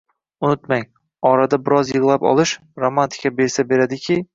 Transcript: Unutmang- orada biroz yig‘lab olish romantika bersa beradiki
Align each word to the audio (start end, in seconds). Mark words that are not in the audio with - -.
Unutmang- 0.47 0.87
orada 1.33 1.61
biroz 1.69 1.95
yig‘lab 1.97 2.29
olish 2.33 2.59
romantika 2.89 3.37
bersa 3.43 3.71
beradiki 3.75 4.25